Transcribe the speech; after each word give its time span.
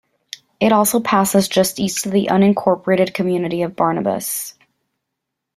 It 0.59 0.71
also 0.71 0.99
passes 0.99 1.47
just 1.47 1.79
east 1.79 2.07
of 2.07 2.11
the 2.11 2.27
unincorporated 2.31 3.13
community 3.13 3.61
of 3.61 3.75
Barnabus. 3.75 4.55